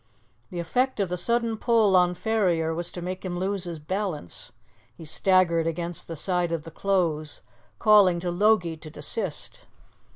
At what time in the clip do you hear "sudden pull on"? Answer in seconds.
1.17-2.15